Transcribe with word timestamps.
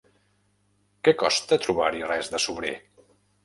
Que 1.03 1.13
costa 1.25 1.61
trobar-hi 1.67 2.03
res 2.15 2.35
de 2.35 2.43
sobrer. 2.51 2.77